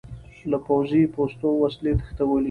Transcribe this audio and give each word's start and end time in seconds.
له 0.51 0.57
پوځي 0.65 1.03
پوستو 1.13 1.47
وسلې 1.61 1.91
تښتولې. 1.99 2.39